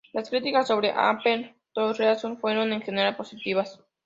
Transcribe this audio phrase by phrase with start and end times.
[0.13, 3.79] Las críticas sobre "Appeal to Reason" fueron, en general, positivas.